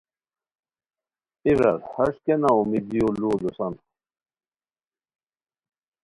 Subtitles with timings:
[1.45, 3.73] اے برار ہݰ کیہ نا امیدیو ُ لوؤ دوسان